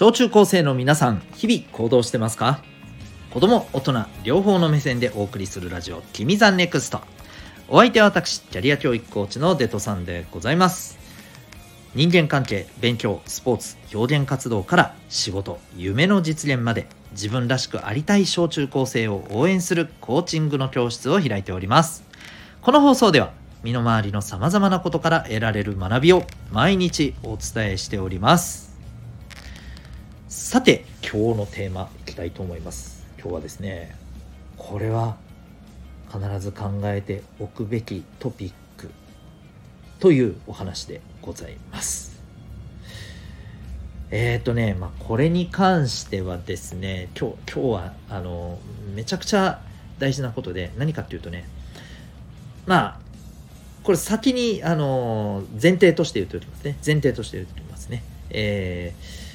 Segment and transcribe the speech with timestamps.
[0.00, 2.62] 小中高生の皆さん日々行動してますか？
[3.34, 7.02] 子供大人両方の目線でお送りするラジオ「君 the NEXT。
[7.68, 10.98] お相手は私キャリア教育コーチのデトさんでございます。
[11.94, 22.04] 人間関係勉強スポーツ表現活動から仕事夢の実現まで自分らしくありたい小中高生を応援するコーチングの教室を開いております。
[22.62, 23.32] この放送では
[23.62, 28.69] 身の回りのさまざまなことから得られる学びを毎日お伝えしております。
[30.30, 33.96] さて今日のテーマいきたいと思います今日はですね
[34.56, 35.16] これは
[36.08, 38.92] 必ず考えておくべきトピック
[39.98, 42.22] というお話でございます
[44.12, 48.60] えっ、ー、とね、まあ、これに関してはですね今日今日はあの
[48.94, 49.60] めちゃくちゃ
[49.98, 51.48] 大事なことで何かっていうとね
[52.66, 53.00] まあ
[53.82, 56.76] これ先に、あの前提として言っておきますね。
[56.84, 58.04] 前提として言っておきますね。
[58.28, 59.29] えー、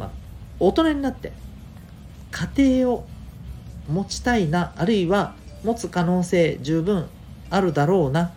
[0.00, 0.10] まあ、
[0.58, 1.32] 大人になって
[2.30, 3.06] 家庭を
[3.88, 7.06] 持ちたいな、あるいは持つ可能性十分
[7.50, 8.32] あるだろうな、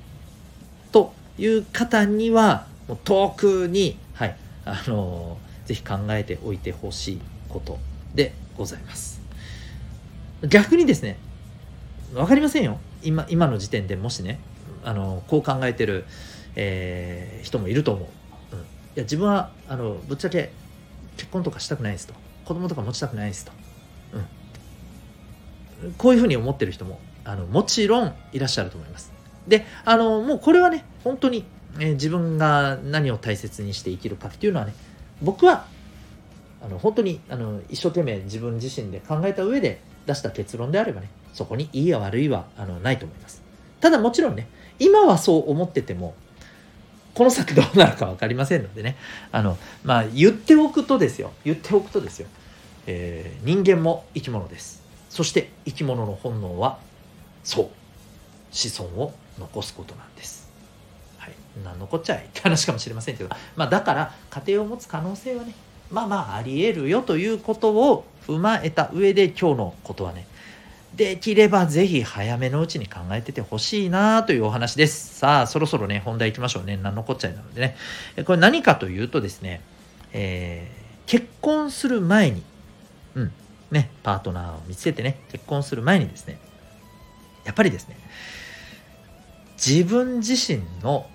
[0.92, 7.80] という方には、もう遠くに、はい、あのー、ぜひ考えておいてほしいこと
[8.14, 9.22] でございます。
[10.46, 11.18] 逆にですね、
[12.14, 12.78] 分かりませんよ。
[13.04, 14.40] 今、今の時点でもしね、
[14.84, 16.06] あのこう考えてる、
[16.56, 18.08] えー、人もいると思う、
[18.54, 18.62] うん、い
[18.96, 20.52] や自分はあのぶっちゃけ
[21.18, 22.14] 結婚とかしたくないですと。
[22.46, 23.52] 子供とか持ちたくないですと、
[25.84, 29.12] うん、こういうふうに思ってる人もあのもちろんいらっしゃると思います。
[29.48, 31.46] であのもうこれはね本当に、
[31.80, 34.74] えー、自分が何を大切にして生きるかっていうのはね
[35.22, 35.66] 僕は
[36.62, 43.42] あの本当にあの一生懸命自分自身で考えた上で出した結論であればねそこにいいや悪いはあのないと思います。
[43.80, 44.48] ただもちろんね
[44.80, 46.16] 今はそう思ってても
[47.14, 48.98] この先どうなるか分かりませんのでね。
[49.32, 51.32] あのまあ言っておくとですよ。
[51.46, 52.28] 言っておくとですよ、
[52.88, 54.82] えー、人間も生き物です。
[55.10, 56.80] そして生き物の本能は
[57.44, 57.70] そう。
[58.52, 60.48] 子孫を残すことなんです。
[61.18, 61.34] はい、
[61.64, 65.56] 何のこっちゃいって話かもしれませんけど、まあ、だから家庭を持つ可能性はね
[65.90, 70.28] まあまあありえるよということを踏まえた上で今日のことはね
[70.96, 75.16] できればぜひ早めのうちに考えててほしいなというお話です。
[75.16, 76.78] さあ、そろそろね、本題行きましょうね。
[76.78, 77.76] 何のこっちゃいなのでね。
[78.26, 79.62] これ何かというとですね、
[80.14, 82.44] えー、結婚する前に、
[83.16, 83.32] うん、
[83.72, 86.38] ね、パートナーを見つけてね、結婚する前にですね、
[87.44, 87.98] やっぱりですね、
[89.58, 91.08] 自分自身の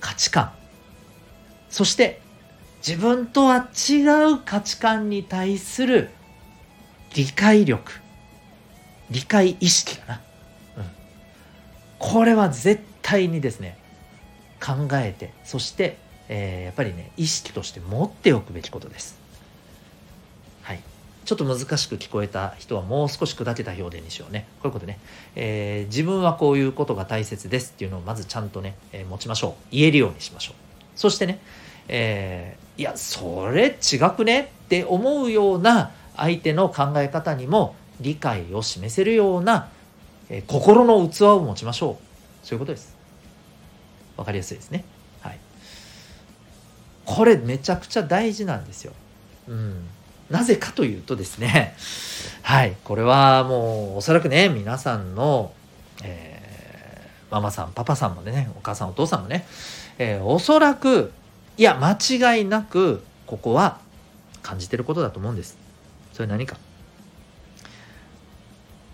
[0.00, 0.50] 価値観、
[1.70, 2.20] そして
[2.86, 6.10] 自分とは違う価値観に対する
[7.14, 8.03] 理解力、
[9.10, 10.20] 理解意識だな、
[10.78, 10.84] うん、
[11.98, 13.78] これは絶対にですね
[14.64, 15.98] 考えてそして、
[16.28, 19.18] えー、やっぱりね意識として持っておくべきことです。
[20.62, 20.80] はい。
[21.26, 24.46] ちょっと難しく聞こえた人はもう少し砕けた表現にしようね。
[24.62, 24.98] こういうことね、
[25.36, 29.52] えー、自分はこういうことが大切ですっていうのをまずちゃんとね、えー、持ちましょう。
[29.70, 30.54] 言えるようにしましょう。
[30.96, 31.40] そしてね、
[31.88, 39.68] えー、いやそれ違くねって思うような相手の考え方にも理解を示せるような、
[40.28, 42.46] えー、心の器を持ちましょう。
[42.46, 42.94] そういうことです。
[44.16, 44.84] わかりやすいですね。
[45.20, 45.38] はい。
[47.04, 48.92] これめちゃくちゃ大事なんですよ。
[49.48, 49.86] うん。
[50.30, 51.74] なぜかというとですね。
[52.42, 52.76] はい。
[52.84, 55.52] これはもうおそらくね皆さんの、
[56.02, 59.46] えー、ママさんパパさんもねお母さんお父さんもね、
[59.98, 61.12] えー、おそらく
[61.56, 63.78] いや間違いなくここは
[64.42, 65.56] 感じてることだと思うんです。
[66.12, 66.56] それ何か？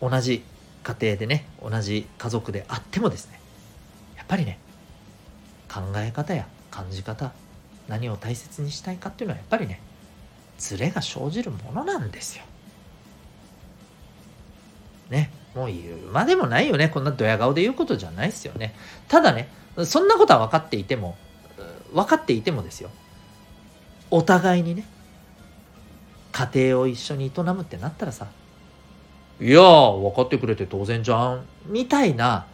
[0.01, 0.43] 同じ
[0.83, 3.41] 家庭でね同じ家族であってもですね
[4.17, 4.59] やっぱりね
[5.73, 7.33] 考え方や感じ方
[7.89, 9.81] 何を大切にしたいかっていうのはやっぱりね
[10.59, 12.45] ズレが生じるものなんですよ。
[15.11, 18.75] ねもう言うまでもないよねこんなドヤ顔で言うことじゃないですよね。
[19.09, 19.49] ただね
[19.85, 21.17] そんなことは分かっていても
[21.93, 22.91] 分かっていてもですよ
[24.11, 24.85] お互いにね
[26.33, 28.29] 家庭を一緒に営むってなったらさ
[29.41, 31.47] いや分かってくれて当然じゃん。
[31.67, 32.47] みたいな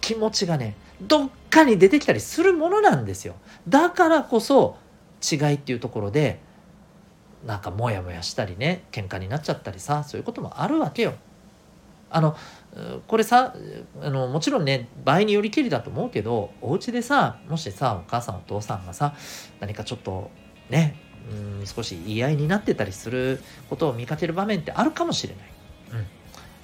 [0.00, 3.34] 気持ちがねどっかに出てきたりするものなんですよ。
[3.68, 4.76] だからこそ
[5.20, 6.40] 違いっていうところで
[7.44, 11.14] なんかモヤモヤしたりね喧嘩になっちゃったりさそういうこともあるわけよ。
[12.08, 12.36] あの
[13.08, 13.54] これさ
[14.00, 19.14] あのもちろんね場合によりけりだと思うけどお家でさもしさお母さんお父さんがさ
[19.58, 20.30] 何かちょっと
[20.70, 20.94] ね
[21.60, 25.44] うん少し言い合いになってたりすることを見かける場面ってあるかもしれない、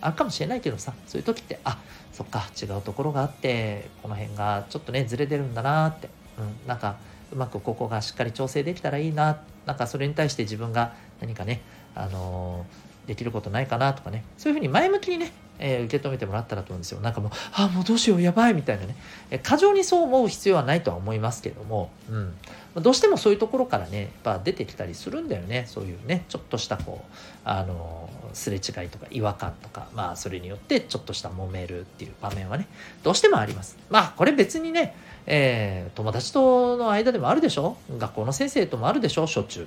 [0.02, 1.78] あるかもしれないけどさそういう時ってあ
[2.12, 6.08] そっか違うところがあってこの辺がちょっとねずれてるんだなって、
[6.38, 6.96] うん、なんか
[7.32, 9.40] うまくここがしっかり調整できたらいいな。
[9.64, 11.62] なんかそれに対して自分が何かね、
[11.94, 14.24] あのー、できることないかなとかね。
[14.36, 15.32] そういうふうに前向きにね、
[15.64, 17.00] えー、受け止めてもらったらと思うんですよ。
[17.00, 18.96] なんかもうあもうどうしようやばいみたいなね、
[19.30, 25.66] え過剰にそう思う必要はないとは思いますけども、うん、どうしてもそういうところからねやっぱ出てきたりするんだよね。
[25.68, 32.66] そういうねちょっとしたこうあのすれ違いとか違和感とかまあそれによってちょっとした揉めるっていう場面はね
[33.04, 33.76] どうしてもあります。
[33.88, 37.76] まあこれ別にね、えー、友達との間でもあるでしょ？
[37.98, 39.26] 学校の先生ともあるでしょ？
[39.26, 39.66] しょっちゅう。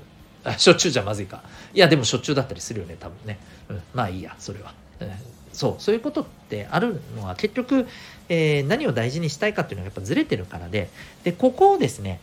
[0.59, 1.41] しょっちゅうじゃまずいか。
[1.73, 3.39] いやでもしょっちゅうだったりするよね多分ね、
[3.69, 5.09] うん、まあいいやそれは、うん、
[5.55, 7.87] そうそういうことってあるのは結局、
[8.27, 10.89] えー、何を大事にしたいかっていうのがやっぱずれてるからで
[11.23, 12.19] でここをですね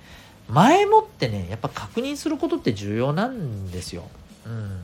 [0.49, 4.05] 前もってねやっぱ確認することって重要なんですよ。
[4.47, 4.83] うん、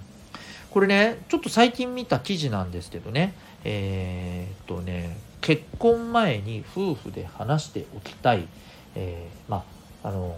[0.70, 3.34] これねちょっと最近見た記事なんですけどね
[3.64, 8.48] えー、っとね結婚前に夫婦で話しておきたい、
[8.94, 9.64] えー、ま
[10.02, 10.36] ああの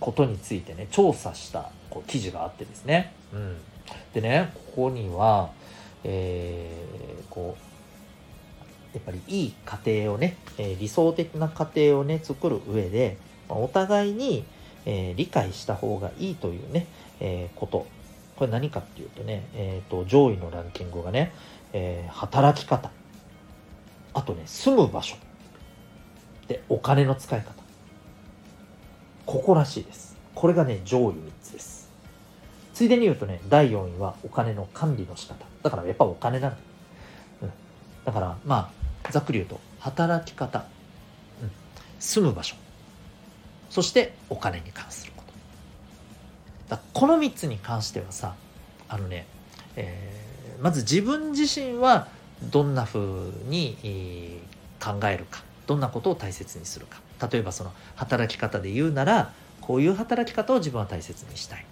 [0.00, 3.56] ことについてね調査したこう記事があってですね、うん、
[4.12, 5.50] でねここには、
[6.04, 13.16] えー、こうやっぱりいい家庭をね、えー、理想的な家庭をね作る上で
[13.48, 14.44] まあお互いに、
[14.84, 16.86] えー、理解した方がいいというね、
[17.20, 17.86] えー、こと。
[18.36, 21.32] これ何かっていうとね、えーと、上位のランキングがね、
[21.72, 22.90] えー、働き方。
[24.14, 25.16] あとね、住む場所。
[26.48, 27.62] で、お金の使い方。
[29.26, 30.16] ここらしいです。
[30.34, 31.81] これがね、上位3つです。
[32.74, 35.44] ついでに言うとね、第4位はお金の管理の仕方。
[35.62, 36.56] だからやっぱお金なんだ。
[37.42, 37.52] うん、
[38.04, 38.72] だから、ま
[39.04, 40.64] あ、ざっくり言うと、働き方、
[41.42, 41.50] うん、
[41.98, 42.56] 住む場所、
[43.68, 45.22] そしてお金に関するこ
[46.68, 46.76] と。
[46.76, 48.34] だこの3つに関してはさ
[48.88, 49.26] あのね、
[49.76, 52.08] えー、まず自分自身は
[52.42, 53.00] どんな風
[53.46, 55.42] に、えー、考えるか。
[55.66, 57.00] どんなことを大切にするか。
[57.30, 61.64] 例えばその働き方で言うならこういう働き方を自分は大切にしたい、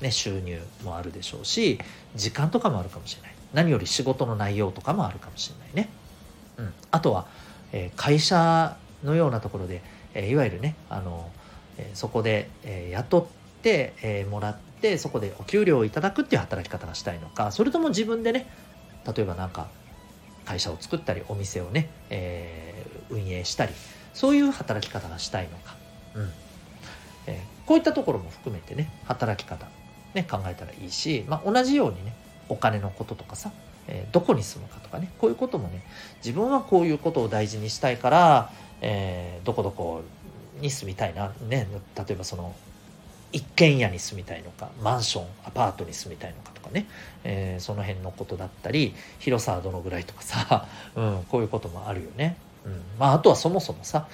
[0.00, 1.78] ね、収入もあるでしょうし
[2.14, 3.34] 時間とかもあるかもしれない。
[3.52, 5.88] 何より仕事の内容とかもあるかもしれないね、
[6.58, 7.26] うん、あとは、
[7.72, 9.80] えー、会社のようなところで
[10.14, 11.30] えいわゆるねあの、
[11.76, 13.26] えそこで、え雇っ
[13.62, 18.46] て、えもらってそこでお給料をいただくっていう働き方がしたいのかそれとも自分でね
[19.06, 19.68] 例えばなんか
[20.44, 23.72] 会社を作ったりお店をね、え、運営したり
[24.12, 25.76] そういう働き方がしたいのか、
[26.14, 26.30] うん。
[27.26, 29.66] え、こういったところも含めてね働き方、
[30.14, 32.14] ね、考えたらいいし、まあ、同じようにね
[32.48, 33.52] お金のこととかさ、
[33.88, 35.82] えー、どこに住むかとかねこういうこともね
[36.24, 38.50] 自分はこういうことを大事にしたいから
[38.86, 40.02] えー、どこどこ
[40.60, 41.66] に住みたいな、ね、
[41.96, 42.54] 例えばその
[43.32, 46.86] 一軒家に住みたいのかマンションアパートに住みたいのかとかね、
[47.24, 52.36] えー、その辺のことだったり広さはどのぐらいとかさ、 うん、こういうこともあるよね。
[52.66, 54.06] うんまあ、あとはそもそもさ、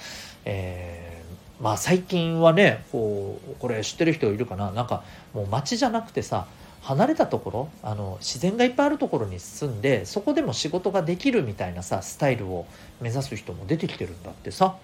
[0.43, 1.20] えー、
[1.61, 4.71] まあ最近はねこうこれ知ってる人いるかな？
[4.71, 5.03] なんか
[5.33, 6.47] もう街じゃなくてさ
[6.81, 12.65] 離れたところあの自然がいっぱいあるところに住んでそこでも仕事ができるみたいなさスタイルを
[12.99, 14.75] 目指す人も出てきてるんだってさ。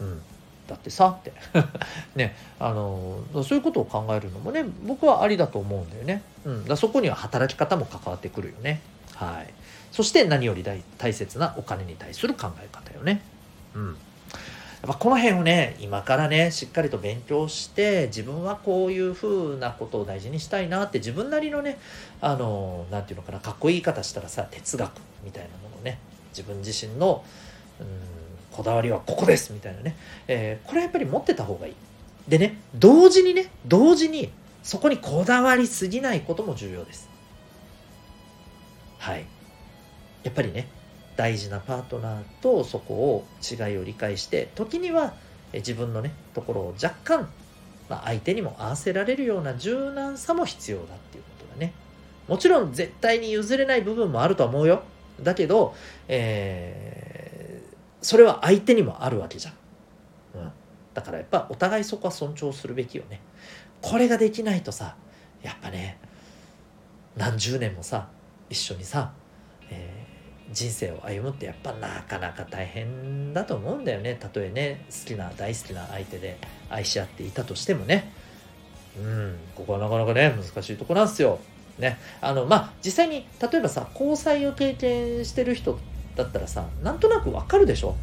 [0.00, 0.22] うん。
[0.68, 1.32] だってさって。
[2.14, 2.36] ね。
[2.60, 8.80] あのそういうことを考えるのもね僕はありだと思うんだよね、うん、だそこには働き方も関わってくるよね。
[9.16, 9.52] はい。
[9.90, 13.22] そして何より大大切なお金に対する考え方よね。
[13.74, 13.96] うん。
[14.88, 21.78] っぱこの辺をね今からねしっかりと勉強して自分はこういうふうなことを大事にしたいなって自分なりのね
[22.20, 24.90] あの何て言うのかなかっこいい言い方したらさ哲学
[25.22, 25.98] みたいなものね
[26.30, 27.24] 自分自身の
[27.80, 27.86] うん
[28.50, 29.96] こだわりはここですみたいなね、
[30.28, 31.74] えー、これはやっぱり持ってた方がいい。
[32.28, 34.30] でね同時にね同時に
[34.62, 37.08] そこにこだわりすぎないことも重要です。
[38.98, 39.24] はい。
[40.22, 40.68] やっぱりね
[41.16, 45.14] 大事なパートナーとそこを違いを理解して時には
[45.52, 47.28] 自分のねところを若干、
[47.88, 51.72] まあ、相手にも合わせられるような柔軟さも必要だっていうことだね。
[52.28, 54.82] もちろん絶対に譲れない部分もあると思うよ。
[55.20, 55.74] だけど、
[56.08, 59.54] えー、それは相手にもあるわけじゃん、
[60.36, 60.52] うん、
[60.94, 63.20] だからやっぱお互いそこは尊重するべきよね。
[63.82, 64.96] これができないとさ
[65.42, 65.98] やっぱね
[67.16, 68.08] 何十年もさ
[68.48, 69.12] 一緒にさ、
[69.70, 70.01] えー
[70.52, 74.16] 人生を歩むってやっぱなかなか大変だと思うんだよね。
[74.18, 78.12] たとえね好きな大好きな相手で愛し合っていたとしてもね。
[78.98, 81.38] うんここはなかなかね難しいとこなんですよ。
[81.78, 85.78] ねあのまあ実際に例えばさ交際を経験してる人
[86.14, 87.96] だったらさなんとなくわかるでしょ。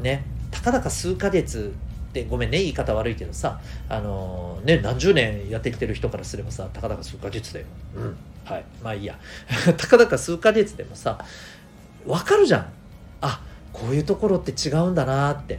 [0.00, 1.74] ねたかだか数ヶ月
[2.12, 7.66] でごめんね言い方悪いけどさあのー、ね何十年やってきてる人からすればさたかだか数ヶ月だよ。
[7.96, 9.18] うんはいまあいいや。
[9.76, 11.24] たかだか数ヶ月でもさ
[12.06, 12.66] 分かるじゃん。
[13.20, 13.42] あ
[13.72, 15.58] こういうところって違うんだなって。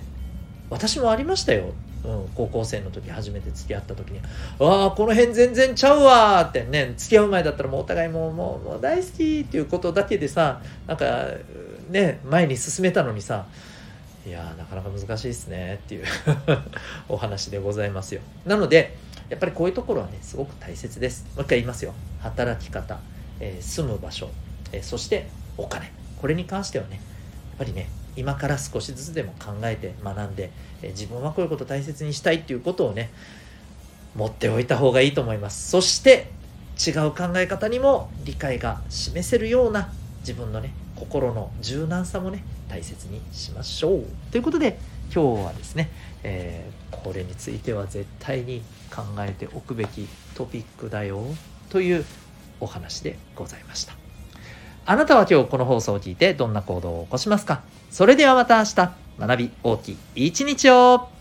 [0.69, 1.73] 私もありましたよ。
[2.03, 4.19] うん、高校生の時初めて付き合った時に
[4.59, 6.65] 「わあこの辺全然ちゃうわ」って。
[6.65, 11.27] ね付き合う前だったらもうお互いもうもうもう大好きっていうことだけでさなんか
[11.89, 13.45] ね前に進めたのにさ
[14.25, 16.05] いやなかなか難しいですねっていう
[17.07, 18.21] お話でございますよ。
[18.45, 18.97] なので
[19.29, 21.25] やっぱりこういうところはねすごく大切です。
[21.35, 21.93] もう一回言いますよ。
[22.19, 22.99] 働き方、
[23.39, 24.29] えー、住む場所、
[24.73, 26.02] えー、そしてお金。
[26.23, 26.99] これに関してはねや
[27.55, 30.51] っぱりね今から少しずつでも考えて学んで、
[30.81, 33.11] え自分はこういうことを大切にしたいっていうことをね
[34.15, 35.69] 持っておいた方がいいと思います。
[35.69, 36.29] そして
[36.79, 44.05] 違う考え方にも理解が示せるような自分のね心の柔軟さもね大切にしましょう。
[44.31, 44.79] ということで
[45.13, 45.89] 今日はですね、
[46.23, 51.21] えー、これについては絶対に考えておくべきトピックだよ
[51.69, 52.05] という
[52.61, 54.02] お話でございました。
[54.85, 57.61] あなたは今日この放送を聞いてどんな行動を起こしますか？
[57.89, 58.91] それではまた明日。
[59.19, 61.12] 学び大きい一日を。